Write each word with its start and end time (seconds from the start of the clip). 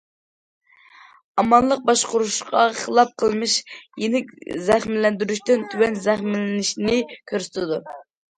ئامانلىق 1.41 1.83
باشقۇرۇشقا 1.89 2.63
خىلاپ 2.79 3.11
قىلمىش 3.25 3.59
يېنىك 4.05 4.33
زەخىملەندۈرۈشتىن 4.71 5.63
تۆۋەن 5.75 6.01
زەخىملىنىشنى 6.09 6.99
كۆرسىتىدۇ. 7.31 7.81